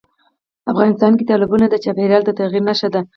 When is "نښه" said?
2.67-2.89